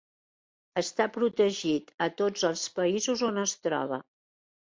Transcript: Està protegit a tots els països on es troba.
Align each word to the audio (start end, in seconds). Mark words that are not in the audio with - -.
Està 0.81 1.05
protegit 1.17 1.91
a 2.07 2.09
tots 2.21 2.47
els 2.49 2.65
països 2.79 3.23
on 3.29 3.39
es 3.45 3.53
troba. 3.67 4.01